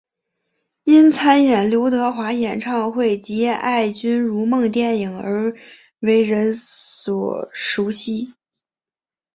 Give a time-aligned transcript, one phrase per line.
[0.83, 5.53] 因参演刘德华演唱会及爱君如梦电影而
[5.99, 8.33] 为人所熟悉。